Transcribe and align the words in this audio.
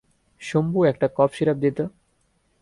শম্ভু, 0.41 0.79
একটা 0.85 1.07
cough 1.15 1.31
syrup 1.33 1.57
দে 1.57 1.69
তো। 1.71 1.85